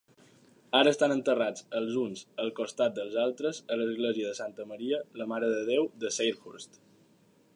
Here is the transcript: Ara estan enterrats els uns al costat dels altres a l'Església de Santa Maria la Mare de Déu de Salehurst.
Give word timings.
Ara 0.77 0.91
estan 0.91 1.11
enterrats 1.15 1.65
els 1.79 1.97
uns 2.03 2.23
al 2.45 2.49
costat 2.61 2.95
dels 3.01 3.19
altres 3.25 3.61
a 3.75 3.79
l'Església 3.81 4.31
de 4.33 4.39
Santa 4.41 4.67
Maria 4.73 5.01
la 5.23 5.31
Mare 5.35 5.51
de 5.55 5.63
Déu 5.71 5.89
de 6.05 6.15
Salehurst. 6.19 6.85